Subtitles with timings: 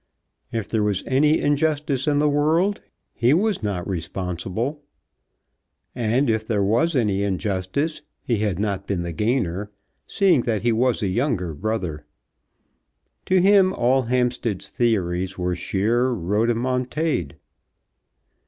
[0.51, 2.81] If there was any injustice in the world
[3.13, 4.81] he was not responsible.
[5.93, 9.69] And if there was any injustice he had not been the gainer,
[10.07, 12.03] seeing that he was a younger brother.
[13.27, 17.35] To him all Hampstead's theories were sheer rhodomontade.